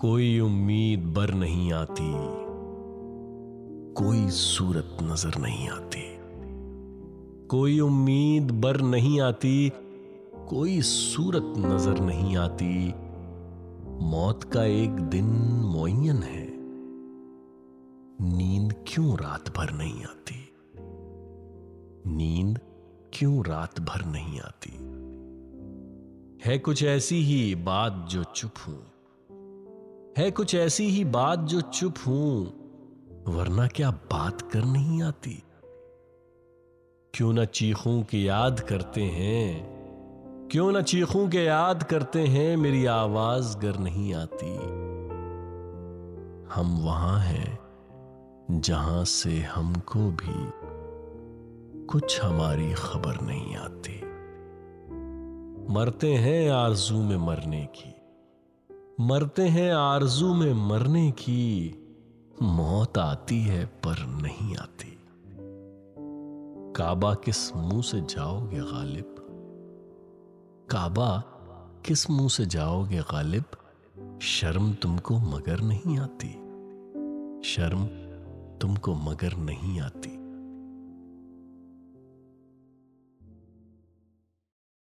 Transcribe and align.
कोई 0.00 0.40
उम्मीद 0.40 1.00
बर 1.00 1.34
नहीं 1.34 1.72
आती, 1.72 2.12
कोई 3.94 4.28
सूरत 4.28 4.96
नज़र 5.02 5.38
नहीं 5.38 5.68
आती। 5.68 6.02
कोई 7.46 7.80
उम्मीद 7.80 8.50
बर 8.50 8.80
नहीं 8.80 9.20
आती, 9.20 9.72
कोई 10.48 10.80
सूरत 10.80 11.54
नज़र 11.58 12.00
नहीं 12.00 12.36
आती। 12.36 12.94
मौत 14.06 14.44
का 14.44 14.64
एक 14.64 14.90
दिन 14.90 15.26
मुयन 15.66 16.22
है, 16.22 16.46
नींद 18.36 18.72
क्यों 18.88 19.14
रात 19.14 19.56
भर 19.56 19.72
नहीं 19.72 20.04
आती? 20.04 20.52
नींद 22.06 22.58
क्यों 23.12 23.44
रात 23.44 23.80
भर 23.80 24.04
नहीं 24.04 24.40
आती? 24.40 24.72
है 26.44 26.58
कुछ 26.58 26.82
ऐसी 26.82 27.16
ही 27.16 27.54
बात 27.54 28.06
जो 28.10 28.24
चुप 28.24 28.54
हूँ। 28.68 28.82
है 30.18 30.30
कुछ 30.30 30.54
ऐसी 30.54 30.84
ही 30.84 31.04
बात 31.04 31.38
जो 31.38 31.60
चुप 31.60 31.94
हूँ, 32.06 32.46
वरना 33.28 33.66
क्या 33.66 33.90
बात 33.90 34.42
कर 34.42 34.64
नहीं 34.64 35.02
आती? 35.02 35.42
क्यों 37.14 37.32
ना 37.32 37.44
चीखों 37.44 38.02
कि 38.02 38.28
याद 38.28 38.60
करते 38.60 39.02
हैं? 39.02 39.80
क्यों 40.50 40.72
ना 40.72 40.82
चीखों 40.82 41.28
के 41.28 41.38
याद 41.38 41.82
करते 41.82 42.20
हैं? 42.20 42.56
मेरी 42.56 42.86
आवाज़ 42.86 43.58
गर 43.58 43.78
नहीं 43.78 44.14
आती। 44.14 44.56
हम 46.54 46.80
वहाँ 46.84 47.18
हैं, 47.18 47.58
जहाँ 48.50 49.04
से 49.04 49.40
हमको 49.40 50.10
भी 50.10 50.50
कुछ 51.84 52.22
हमारी 52.22 52.72
खबर 52.72 53.20
नहीं 53.20 53.56
आती। 53.56 54.00
मरते 55.74 56.14
हैं 56.14 56.50
आरज़ू 56.50 57.02
में 57.02 57.16
मरने 57.16 57.68
की। 57.76 57.99
मरते 59.00 59.42
हैं 59.42 59.72
आरज़ू 59.72 60.34
में 60.34 60.54
मरने 60.54 61.10
की। 61.10 61.74
मौत 62.42 62.98
आती 62.98 63.40
है 63.40 63.66
पर 63.66 64.06
नहीं 64.06 64.56
आती। 64.56 64.98
काबा 66.76 67.14
किस 67.14 67.56
मुँह 67.56 67.82
से 67.82 68.00
जाओगे 68.00 68.58
गालिब? 68.58 69.16
काबा 70.70 71.24
किस 71.86 72.10
मुँह 72.10 72.28
से 72.28 72.46
जाओगे 72.46 72.98
गालिब? 72.98 73.44
शर्म 74.22 74.72
तुमको 74.72 75.18
मगर 75.18 75.60
नहीं 75.60 75.98
आती। 75.98 76.28
शर्म 77.48 77.86
तुमको 78.58 78.94
मगर 78.94 79.36
नहीं 79.36 79.80
आती। 79.80 80.09